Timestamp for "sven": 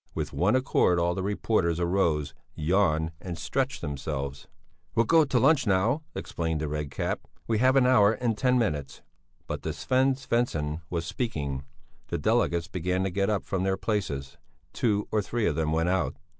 9.63-10.15